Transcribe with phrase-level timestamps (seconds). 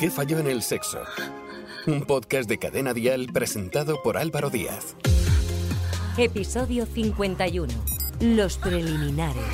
[0.00, 1.02] ¿Qué falló en el sexo?
[1.86, 4.96] Un podcast de Cadena Dial presentado por Álvaro Díaz.
[6.16, 7.68] Episodio 51.
[8.20, 9.44] Los preliminares.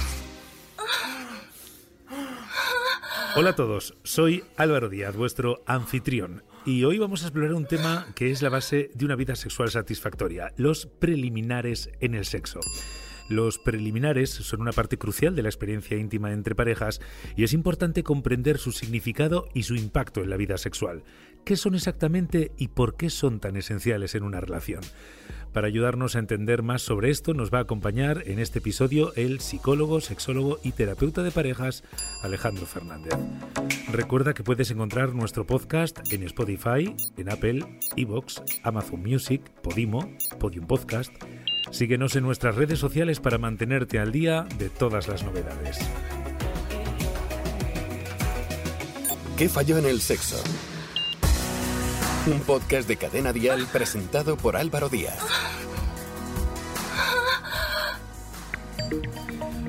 [3.35, 8.06] Hola a todos, soy Álvaro Díaz, vuestro anfitrión, y hoy vamos a explorar un tema
[8.15, 12.60] que es la base de una vida sexual satisfactoria, los preliminares en el sexo.
[13.29, 17.01] Los preliminares son una parte crucial de la experiencia íntima entre parejas
[17.37, 21.03] y es importante comprender su significado y su impacto en la vida sexual.
[21.45, 24.81] ¿Qué son exactamente y por qué son tan esenciales en una relación?
[25.53, 29.41] Para ayudarnos a entender más sobre esto nos va a acompañar en este episodio el
[29.41, 31.83] psicólogo, sexólogo y terapeuta de parejas
[32.23, 33.15] Alejandro Fernández.
[33.91, 37.65] Recuerda que puedes encontrar nuestro podcast en Spotify, en Apple,
[37.97, 41.12] Evox, Amazon Music, Podimo, Podium Podcast,
[41.77, 45.79] Síguenos en nuestras redes sociales para mantenerte al día de todas las novedades.
[49.37, 50.42] ¿Qué falló en el sexo?
[52.28, 55.19] Un podcast de Cadena Dial presentado por Álvaro Díaz.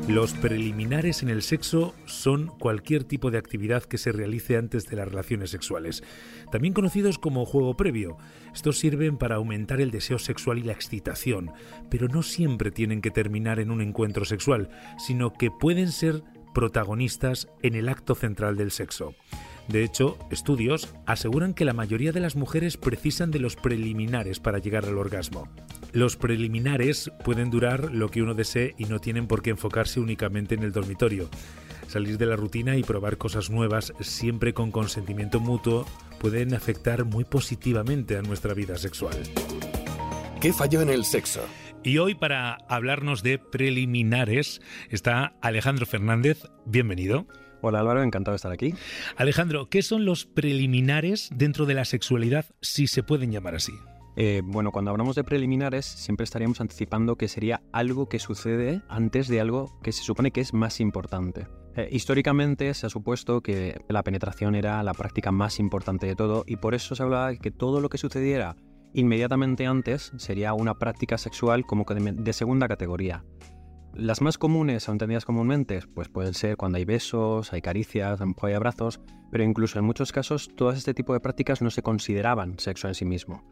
[0.08, 4.98] Los preliminares en el sexo son cualquier tipo de actividad que se realice antes de
[4.98, 6.04] las relaciones sexuales,
[6.52, 8.18] también conocidos como juego previo.
[8.54, 11.52] Estos sirven para aumentar el deseo sexual y la excitación,
[11.90, 17.48] pero no siempre tienen que terminar en un encuentro sexual, sino que pueden ser protagonistas
[17.62, 19.14] en el acto central del sexo.
[19.68, 24.60] De hecho, estudios aseguran que la mayoría de las mujeres precisan de los preliminares para
[24.60, 25.50] llegar al orgasmo.
[25.92, 30.56] Los preliminares pueden durar lo que uno desee y no tienen por qué enfocarse únicamente
[30.56, 31.30] en el dormitorio.
[31.88, 35.86] Salir de la rutina y probar cosas nuevas, siempre con consentimiento mutuo,
[36.20, 39.16] pueden afectar muy positivamente a nuestra vida sexual.
[40.42, 41.42] ¿Qué falló en el sexo?
[41.84, 46.44] Y hoy para hablarnos de preliminares está Alejandro Fernández.
[46.66, 47.26] Bienvenido.
[47.62, 48.74] Hola Álvaro, encantado de estar aquí.
[49.16, 53.74] Alejandro, ¿qué son los preliminares dentro de la sexualidad, si se pueden llamar así?
[54.18, 59.28] Eh, bueno, cuando hablamos de preliminares siempre estaríamos anticipando que sería algo que sucede antes
[59.28, 61.48] de algo que se supone que es más importante.
[61.78, 66.44] Eh, históricamente se ha supuesto que la penetración era la práctica más importante de todo
[66.48, 68.56] y por eso se hablaba de que todo lo que sucediera
[68.94, 73.24] inmediatamente antes sería una práctica sexual como que de segunda categoría.
[73.94, 78.54] Las más comunes o entendidas comúnmente, pues pueden ser cuando hay besos, hay caricias, hay
[78.54, 79.00] abrazos,
[79.32, 82.96] pero incluso en muchos casos todas este tipo de prácticas no se consideraban sexo en
[82.96, 83.44] sí mismo.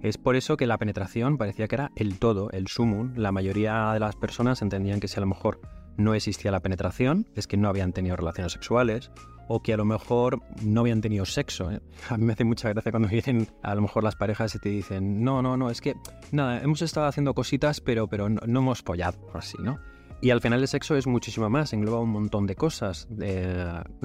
[0.00, 3.12] Es por eso que la penetración parecía que era el todo, el sumum.
[3.16, 5.60] La mayoría de las personas entendían que si a lo mejor
[5.96, 9.10] no existía la penetración, es que no habían tenido relaciones sexuales
[9.48, 11.70] o que a lo mejor no habían tenido sexo.
[11.70, 11.80] ¿eh?
[12.10, 14.68] A mí me hace mucha gracia cuando vienen a lo mejor las parejas y te
[14.68, 15.94] dicen, no, no, no, es que
[16.32, 19.78] nada, hemos estado haciendo cositas, pero, pero no, hemos pollado, así, ¿no?
[20.22, 23.06] Y al final el sexo es muchísimo más, engloba un montón de cosas.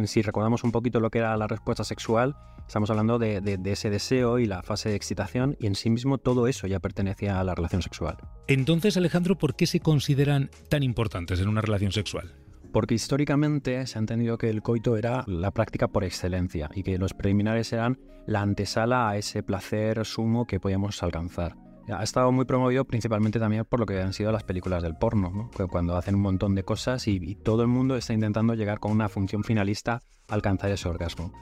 [0.03, 2.35] si recordamos un poquito lo que era la respuesta sexual,
[2.71, 6.19] estamos hablando de, de, ese deseo y la fase de excitación y en sí mismo
[6.19, 8.15] todo eso ya pertenecía a la relación sexual.
[8.47, 12.33] Entonces, Alejandro, ¿por qué se consideran tan importantes en una relación sexual?
[12.71, 16.97] Porque históricamente se ha entendido que el coito era la práctica por excelencia y que
[16.97, 21.57] los preliminares eran la antesala a ese placer sumo que podíamos alcanzar.
[21.89, 25.51] Ha estado muy promovido principalmente también por lo que han sido las películas del porno,
[25.69, 29.09] cuando hacen un montón de cosas y, todo el mundo está intentando llegar con una
[29.09, 29.99] función finalista
[30.29, 31.33] a alcanzar ese orgasmo.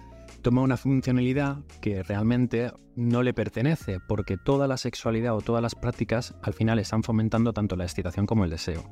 [0.41, 5.75] Toma una funcionalidad que realmente no le pertenece, porque toda la sexualidad o todas las
[5.75, 8.83] prácticas al final están fomentando tanto la excitación como el deseo.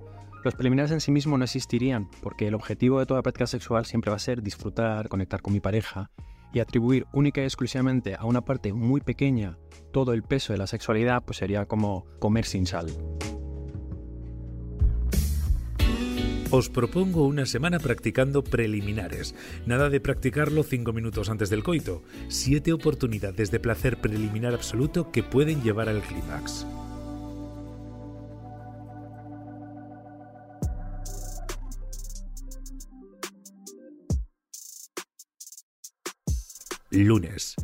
[0.44, 4.12] Los preliminares en sí mismos no existirían, porque el objetivo de toda práctica sexual siempre
[4.12, 6.12] va a ser disfrutar, conectar con mi pareja,
[6.54, 9.58] y atribuir única y exclusivamente a una parte muy pequeña
[9.92, 12.88] todo el peso de la sexualidad, pues sería como comer sin sal.
[16.50, 19.36] Os propongo una semana practicando preliminares.
[19.66, 22.04] Nada de practicarlo cinco minutos antes del coito.
[22.30, 26.66] Siete oportunidades de placer preliminar absoluto que pueden llevar al clímax.
[36.92, 37.56] Lunes.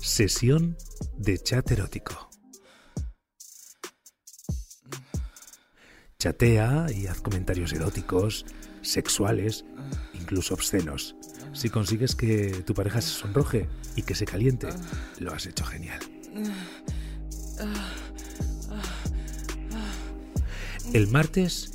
[0.00, 0.76] Sesión
[1.16, 2.27] de chat erótico.
[6.20, 8.44] Chatea y haz comentarios eróticos,
[8.82, 9.64] sexuales,
[10.14, 11.14] incluso obscenos.
[11.52, 14.66] Si consigues que tu pareja se sonroje y que se caliente,
[15.20, 16.00] lo has hecho genial.
[20.92, 21.70] El martes,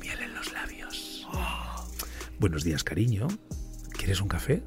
[0.00, 1.28] miel en los labios.
[2.40, 3.28] Buenos días, cariño.
[3.90, 4.62] ¿Quieres un café?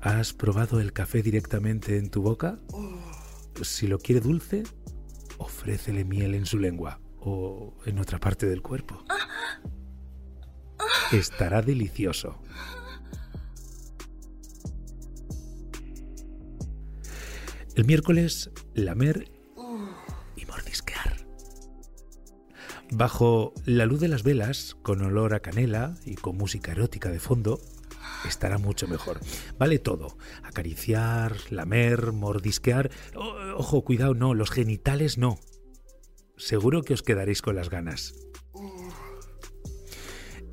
[0.00, 2.58] ¿Has probado el café directamente en tu boca?
[3.60, 4.62] Si lo quiere dulce,
[5.36, 7.00] ofrécele miel en su lengua
[7.86, 9.04] en otra parte del cuerpo.
[11.12, 12.40] Estará delicioso.
[17.74, 19.30] El miércoles, lamer
[20.36, 21.16] y mordisquear.
[22.90, 27.20] Bajo la luz de las velas, con olor a canela y con música erótica de
[27.20, 27.60] fondo,
[28.26, 29.20] estará mucho mejor.
[29.58, 30.16] Vale todo.
[30.42, 32.90] Acariciar, lamer, mordisquear.
[33.14, 35.38] ojo, cuidado, no, los genitales no.
[36.38, 38.14] Seguro que os quedaréis con las ganas.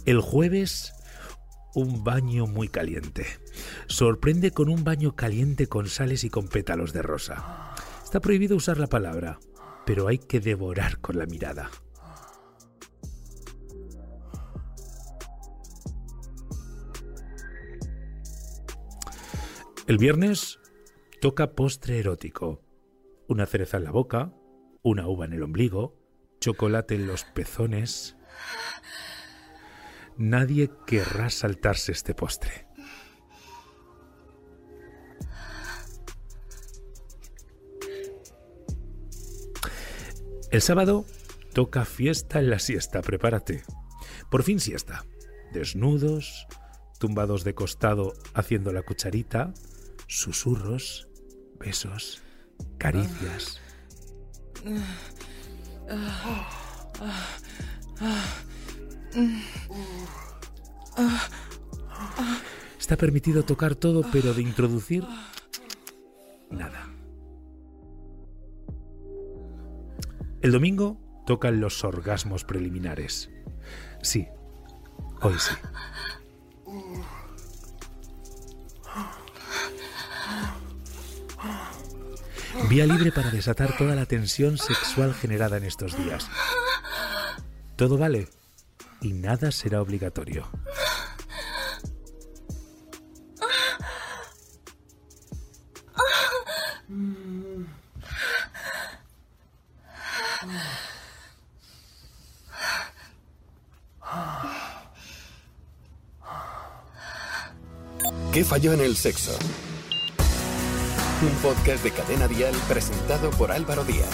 [0.06, 0.94] El jueves,
[1.76, 3.26] un baño muy caliente.
[3.88, 7.76] Sorprende con un baño caliente con sales y con pétalos de rosa.
[8.04, 9.40] Está prohibido usar la palabra,
[9.86, 11.70] pero hay que devorar con la mirada.
[19.86, 20.60] El viernes
[21.22, 22.64] toca postre erótico.
[23.28, 24.34] Una cereza en la boca,
[24.86, 25.98] una uva en el ombligo,
[26.40, 28.16] chocolate en los pezones,
[30.16, 32.68] nadie querrá saltarse este postre.
[40.52, 41.04] El sábado
[41.54, 43.64] toca fiesta en la siesta, prepárate.
[44.30, 45.04] Por fin siesta.
[45.52, 46.46] Desnudos,
[47.00, 49.52] tumbados de costado haciendo la cucharita,
[50.08, 51.10] susurros,
[51.58, 52.22] besos,
[52.78, 53.65] caricias.
[62.80, 65.04] Está permitido tocar todo, pero de introducir
[66.50, 66.90] nada.
[70.42, 73.32] El domingo tocan los orgasmos preliminares.
[74.02, 74.28] Sí,
[75.22, 75.56] hoy sí.
[82.70, 86.28] Vía libre para desatar toda la tensión sexual generada en estos días.
[87.76, 88.28] Todo vale
[89.02, 90.50] y nada será obligatorio.
[108.34, 109.38] ¿Qué falló en el sexo?
[111.22, 114.10] Un podcast de Cadena Dial presentado por Álvaro Díaz.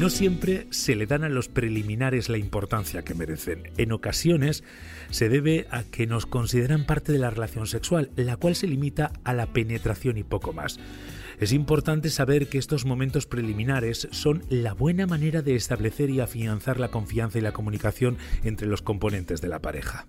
[0.00, 3.70] No siempre se le dan a los preliminares la importancia que merecen.
[3.76, 4.64] En ocasiones
[5.10, 9.12] se debe a que nos consideran parte de la relación sexual, la cual se limita
[9.22, 10.80] a la penetración y poco más.
[11.38, 16.80] Es importante saber que estos momentos preliminares son la buena manera de establecer y afianzar
[16.80, 20.08] la confianza y la comunicación entre los componentes de la pareja.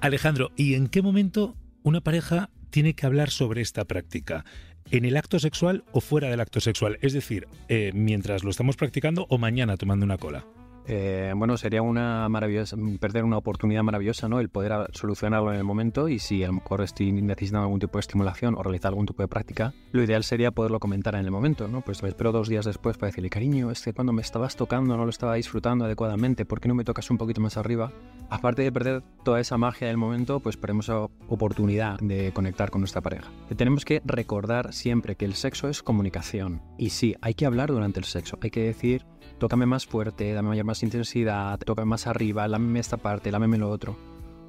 [0.00, 4.44] Alejandro, ¿y en qué momento una pareja tiene que hablar sobre esta práctica?
[4.90, 6.98] ¿En el acto sexual o fuera del acto sexual?
[7.02, 10.44] Es decir, eh, mientras lo estamos practicando o mañana tomando una cola.
[10.86, 14.40] Eh, bueno, sería una maravillosa, perder una oportunidad maravillosa, ¿no?
[14.40, 17.98] El poder solucionarlo en el momento y si a lo mejor estoy necesitando algún tipo
[17.98, 21.30] de estimulación o realizar algún tipo de práctica, lo ideal sería poderlo comentar en el
[21.30, 21.80] momento, ¿no?
[21.80, 25.04] Pues espero dos días después para decirle, cariño, es que cuando me estabas tocando no
[25.04, 27.92] lo estaba disfrutando adecuadamente, ¿por qué no me tocas un poquito más arriba?
[28.30, 32.80] Aparte de perder toda esa magia del momento, pues perdemos la oportunidad de conectar con
[32.80, 33.30] nuestra pareja.
[33.56, 36.62] tenemos que recordar siempre que el sexo es comunicación.
[36.78, 39.06] Y sí, hay que hablar durante el sexo, hay que decir
[39.38, 43.70] tócame más fuerte, dame mayor más intensidad, tócame más arriba, lámeme esta parte, lámeme lo
[43.70, 43.96] otro.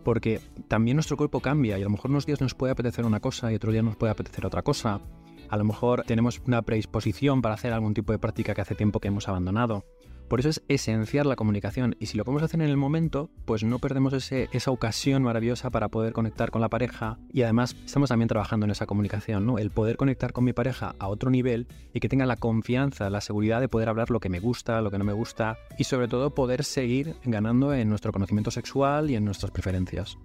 [0.04, 3.20] Porque también nuestro cuerpo cambia y a lo mejor unos días nos puede apetecer una
[3.20, 5.02] cosa y otros días nos puede apetecer otra cosa.
[5.50, 9.00] A lo mejor tenemos una predisposición para hacer algún tipo de práctica que hace tiempo
[9.00, 9.84] que hemos abandonado.
[10.28, 13.64] Por eso es esencial la comunicación y si lo podemos hacer en el momento, pues
[13.64, 18.28] no perdemos esa ocasión maravillosa para poder conectar con la pareja y además estamos también
[18.28, 19.60] trabajando en esa comunicación, ¿no?
[19.60, 23.22] El poder conectar con mi pareja a otro nivel y que tenga la confianza, la
[23.22, 26.08] seguridad de poder hablar lo que me gusta, lo que no me gusta y sobre
[26.08, 30.18] todo poder seguir ganando en nuestro conocimiento sexual y en nuestras preferencias.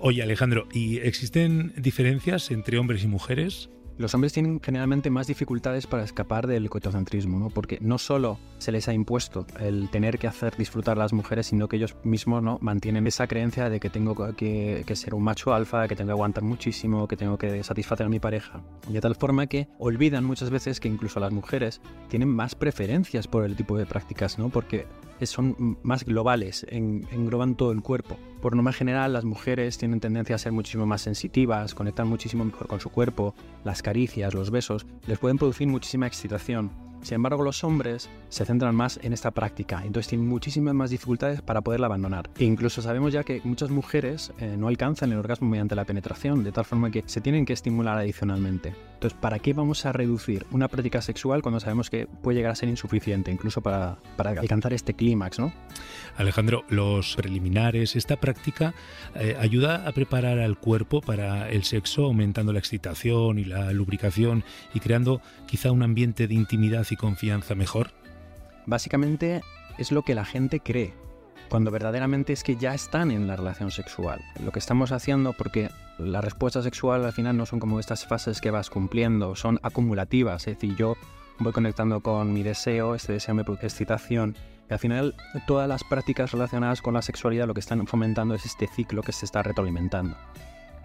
[0.00, 3.70] Oye Alejandro, ¿y existen diferencias entre hombres y mujeres?
[3.98, 7.50] Los hombres tienen generalmente más dificultades para escapar del coitocentrismo, ¿no?
[7.50, 11.48] porque no solo se les ha impuesto el tener que hacer disfrutar a las mujeres,
[11.48, 12.58] sino que ellos mismos ¿no?
[12.60, 16.44] mantienen esa creencia de que tengo que, ser un macho alfa, que tengo que aguantar
[16.44, 18.62] muchísimo, que tengo que satisfacer a mi pareja.
[18.88, 23.44] De tal forma que olvidan muchas veces que incluso las mujeres tienen más preferencias por
[23.44, 24.48] el tipo de prácticas, ¿no?
[24.48, 24.86] porque
[25.26, 28.16] son más globales, engloban todo el cuerpo.
[28.40, 32.68] Por norma general, las mujeres tienen tendencia a ser muchísimo más sensitivas, conectan muchísimo mejor
[32.68, 33.34] con su cuerpo,
[33.64, 36.70] las caricias, los besos, les pueden producir muchísima excitación
[37.02, 41.42] sin embargo, los hombres se centran más en esta práctica, entonces tienen muchísimas más dificultades
[41.42, 42.30] para poderla abandonar.
[42.38, 46.44] E incluso sabemos ya que muchas mujeres eh, no alcanzan el orgasmo mediante la penetración,
[46.44, 48.74] de tal forma que se tienen que estimular adicionalmente.
[48.94, 52.56] Entonces, ¿para qué vamos a reducir una práctica sexual cuando sabemos que puede llegar a
[52.56, 55.52] ser insuficiente, incluso para, para alcanzar este clímax, ¿no?
[56.16, 58.74] Alejandro, los preliminares, esta práctica
[59.14, 64.42] eh, ayuda a preparar al cuerpo para el sexo, aumentando la excitación y la lubricación
[64.74, 67.90] y creando quizá un ambiente de intimidad y confianza mejor.
[68.66, 69.42] Básicamente
[69.78, 70.94] es lo que la gente cree,
[71.48, 74.20] cuando verdaderamente es que ya están en la relación sexual.
[74.44, 78.40] Lo que estamos haciendo, porque la respuesta sexual al final no son como estas fases
[78.40, 80.96] que vas cumpliendo, son acumulativas, es decir, yo
[81.38, 84.36] voy conectando con mi deseo, este deseo me produce excitación,
[84.68, 85.14] y al final
[85.46, 89.12] todas las prácticas relacionadas con la sexualidad lo que están fomentando es este ciclo que
[89.12, 90.16] se está retroalimentando.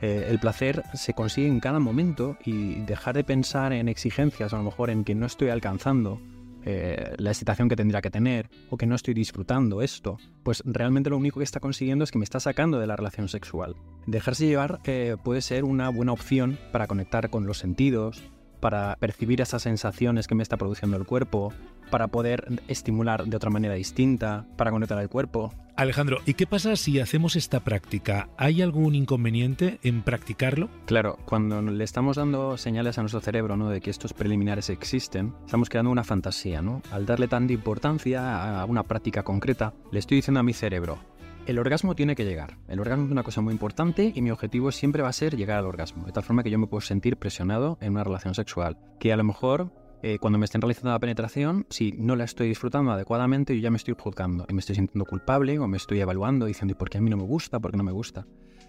[0.03, 4.57] Eh, el placer se consigue en cada momento y dejar de pensar en exigencias, a
[4.57, 6.19] lo mejor en que no estoy alcanzando
[6.65, 11.09] eh, la excitación que tendría que tener o que no estoy disfrutando esto, pues realmente
[11.09, 13.77] lo único que está consiguiendo es que me está sacando de la relación sexual.
[14.05, 18.23] Dejarse llevar eh, puede ser una buena opción para conectar con los sentidos,
[18.63, 21.51] para percibir esas sensaciones que me está produciendo el cuerpo,
[21.91, 25.53] para poder estimular de otra manera distinta, para conectar al cuerpo.
[25.75, 28.29] Alejandro, ¿y qué pasa si hacemos esta práctica?
[28.37, 30.69] ¿Hay algún inconveniente en practicarlo?
[30.85, 33.69] Claro, cuando le estamos dando señales a nuestro cerebro ¿no?
[33.69, 36.61] de que estos preliminares existen, estamos creando una fantasía.
[36.61, 36.81] ¿no?
[36.89, 40.99] Al darle tanta importancia a una práctica concreta, le estoy diciendo a mi cerebro,
[41.45, 42.57] el orgasmo tiene que llegar.
[42.67, 45.59] El orgasmo es una cosa muy importante y mi objetivo siempre va a ser llegar
[45.59, 48.77] al orgasmo, de tal forma que yo me puedo sentir presionado en una relación sexual,
[48.99, 49.71] que a lo mejor
[50.03, 53.71] eh, cuando me estén realizando la penetración, si no la estoy disfrutando adecuadamente, yo ya
[53.71, 56.89] me estoy juzgando y me estoy sintiendo culpable o me estoy evaluando diciendo, ¿y por
[56.89, 57.59] qué a mí no me gusta?
[57.59, 58.25] ¿Por qué no me gusta?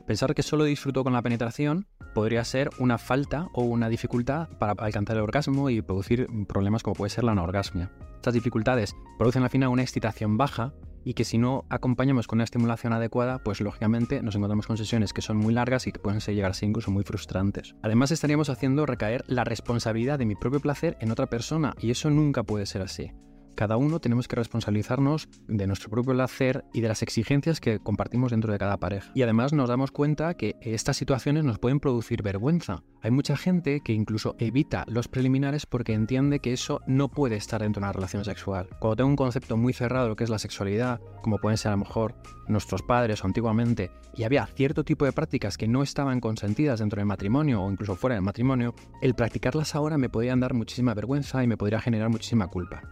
[0.07, 4.73] Pensar que solo disfruto con la penetración podría ser una falta o una dificultad para
[4.73, 7.91] alcanzar el orgasmo y producir problemas como puede ser la anorgasmia.
[8.17, 12.45] Estas dificultades producen al final una excitación baja y que si no acompañamos con una
[12.45, 16.21] estimulación adecuada, pues lógicamente nos encontramos con sesiones que son muy largas y que pueden
[16.21, 17.75] llegar a ser incluso muy frustrantes.
[17.83, 22.11] Además estaríamos haciendo recaer la responsabilidad de mi propio placer en otra persona y eso
[22.11, 23.13] nunca puede ser así
[23.55, 28.31] cada uno tenemos que responsabilizarnos de nuestro propio placer y de las exigencias que compartimos
[28.31, 29.11] dentro de cada pareja.
[29.15, 32.83] Y además nos damos cuenta que estas situaciones nos pueden producir vergüenza.
[33.03, 37.63] Hay mucha gente que incluso evita los preliminares porque entiende que eso no puede estar
[37.63, 38.69] dentro de una relación sexual.
[38.81, 41.71] Cuando tengo un concepto muy cerrado de lo que es la sexualidad, como pueden ser
[41.71, 42.15] a lo mejor
[42.49, 46.99] nuestros padres o antiguamente, y había cierto tipo de prácticas que no estaban consentidas dentro
[46.99, 51.43] del matrimonio o incluso fuera del matrimonio, el practicarlas ahora me podrían dar muchísima vergüenza
[51.43, 52.83] y me podría generar muchísima culpa.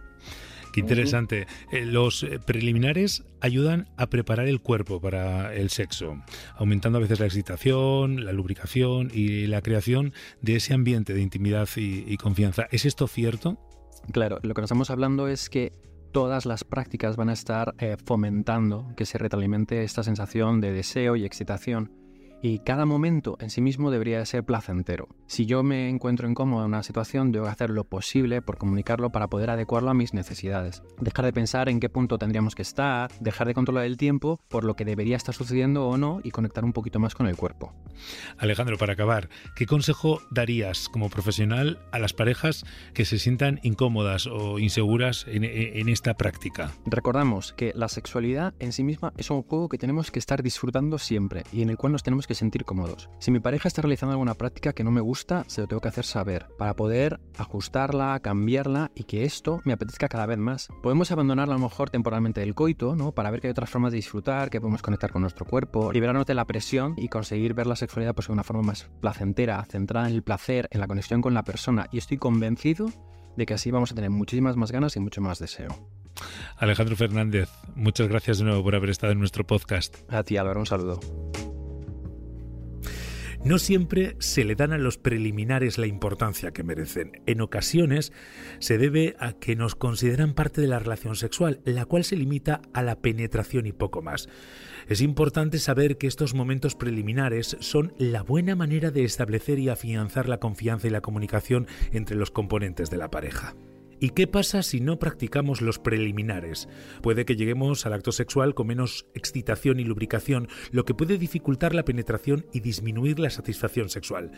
[0.73, 1.45] Qué interesante.
[1.71, 6.17] Eh, los eh, preliminares ayudan a preparar el cuerpo para el sexo,
[6.55, 11.69] aumentando a veces la excitación, la lubricación y la creación de ese ambiente de intimidad
[11.75, 12.67] y, confianza.
[12.71, 13.59] ¿Es esto cierto?
[14.11, 15.73] Claro, lo que nos estamos hablando es que
[16.11, 21.15] todas las prácticas van a estar eh, fomentando que se retroalimente esta sensación de deseo
[21.15, 21.91] y excitación
[22.41, 25.07] y cada momento en sí mismo debería ser placentero.
[25.33, 29.29] Si yo me encuentro incómodo en una situación, debo hacer lo posible por comunicarlo para
[29.29, 30.83] poder adecuarlo a mis necesidades.
[31.01, 34.63] Dejar de pensar en qué punto tendríamos que estar, dejar de controlar el tiempo por
[34.63, 37.73] lo que debería estar sucediendo o no y conectar un poquito más con el cuerpo.
[38.37, 42.63] Alejandro, para acabar, ¿qué consejo darías como profesional a las parejas
[42.93, 46.73] que se sientan incómodas o inseguras en, en esta práctica?
[46.85, 50.99] Recordamos que la sexualidad en sí misma es un juego que tenemos que estar disfrutando
[50.99, 53.09] siempre y en el cual nos tenemos que sentir cómodos.
[53.17, 55.87] Si mi pareja está realizando alguna práctica que no me gusta, se lo tengo que
[55.87, 60.67] hacer saber para poder ajustarla, cambiarla y que esto me apetezca cada vez más.
[60.81, 63.13] Podemos abandonarla a lo mejor temporalmente del coito, ¿no?
[63.13, 66.25] Para ver que hay otras formas de disfrutar, que podemos conectar con nuestro cuerpo, liberarnos
[66.25, 70.09] de la presión y conseguir ver la sexualidad pues, de una forma más placentera, centrada
[70.09, 71.87] en el placer, en la conexión con la persona.
[71.91, 72.87] Y estoy convencido
[73.37, 75.89] de que así vamos a tener muchísimas más ganas y mucho más deseo.
[76.57, 79.97] Alejandro Fernández, muchas gracias de nuevo por haber estado en nuestro podcast.
[80.11, 80.99] A ti, Álvaro, un saludo.
[83.45, 87.21] No siempre se le dan a los preliminares la importancia que merecen.
[87.25, 88.13] En ocasiones
[88.59, 92.61] se debe a que nos consideran parte de la relación sexual, la cual se limita
[92.73, 94.29] a la penetración y poco más.
[94.87, 100.29] Es importante saber que estos momentos preliminares son la buena manera de establecer y afianzar
[100.29, 103.55] la confianza y la comunicación entre los componentes de la pareja.
[103.99, 106.67] ¿Y qué pasa si no practicamos los preliminares?
[107.01, 111.73] Puede que lleguemos al acto sexual con menos excitación y lubricación, lo que puede dificultar
[111.73, 114.31] la penetración y disminuir la satisfacción sexual.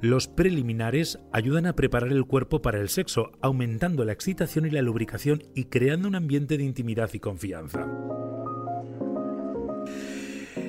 [0.00, 4.82] Los preliminares ayudan a preparar el cuerpo para el sexo, aumentando la excitación y la
[4.82, 7.86] lubricación y creando un ambiente de intimidad y confianza.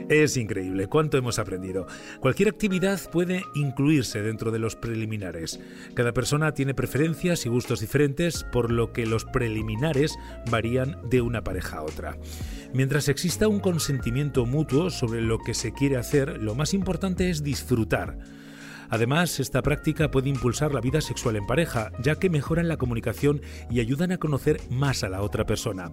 [0.09, 1.85] Es increíble cuánto hemos aprendido.
[2.21, 5.59] Cualquier actividad puede incluirse dentro de los preliminares.
[5.95, 10.17] Cada persona tiene preferencias y gustos diferentes, por lo que los preliminares
[10.49, 12.17] varían de una pareja a otra.
[12.73, 17.43] Mientras exista un consentimiento mutuo sobre lo que se quiere hacer, lo más importante es
[17.43, 18.17] disfrutar.
[18.89, 23.41] Además, esta práctica puede impulsar la vida sexual en pareja, ya que mejoran la comunicación
[23.69, 25.91] y ayudan a conocer más a la otra persona.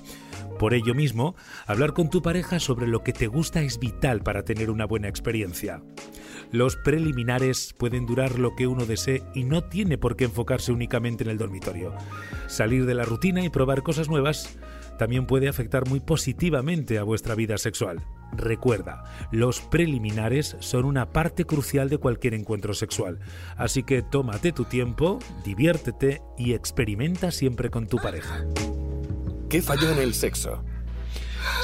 [0.59, 1.35] Por ello mismo,
[1.67, 5.09] hablar con tu pareja sobre lo que te gusta es vital para tener una buena
[5.09, 5.83] experiencia.
[6.53, 11.25] Los preliminares pueden durar lo que uno desee y no tiene por qué enfocarse únicamente
[11.25, 11.93] en el dormitorio.
[12.47, 14.57] Salir de la rutina y probar cosas nuevas
[14.99, 18.03] también puede afectar muy positivamente a vuestra vida sexual.
[18.37, 23.21] Recuerda, los preliminares son una parte crucial de cualquier encuentro sexual,
[23.57, 28.45] así que tómate tu tiempo, diviértete y experimenta siempre con tu pareja.
[29.49, 30.65] ¿Qué falló en el sexo?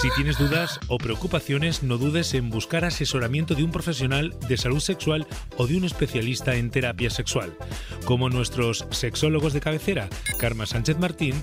[0.00, 4.80] Si tienes dudas o preocupaciones, no dudes en buscar asesoramiento de un profesional de salud
[4.80, 7.56] sexual o de un especialista en terapia sexual,
[8.04, 10.08] como nuestros sexólogos de cabecera,
[10.38, 11.34] Karma Sánchez Martín,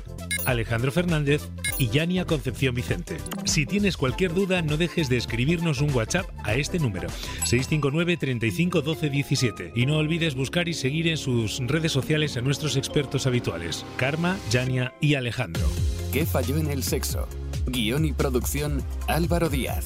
[0.46, 3.18] Alejandro Fernández y Yania Concepción Vicente.
[3.46, 7.10] Si tienes cualquier duda, no dejes de escribirnos un WhatsApp a este número,
[7.44, 9.72] 659 35 12 17.
[9.76, 14.38] Y no olvides buscar y seguir en sus redes sociales a nuestros expertos habituales, Karma,
[14.50, 15.68] Yania y Alejandro.
[16.12, 17.28] ¿Qué falló en el sexo?
[17.68, 19.86] Guión y producción Álvaro Díaz.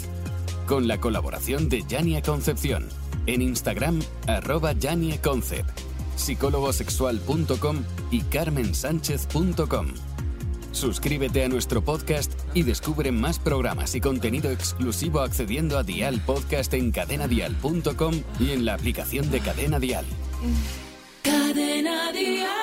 [0.68, 2.88] Con la colaboración de Yania Concepción.
[3.26, 5.70] En Instagram, arroba Yania Concept.
[6.16, 9.88] psicólogosexual.com y carmensánchez.com.
[10.72, 16.74] Suscríbete a nuestro podcast y descubre más programas y contenido exclusivo accediendo a Dial Podcast
[16.74, 20.06] en cadenadial.com y en la aplicación de Cadena Dial.
[21.24, 22.61] Cadena Dial.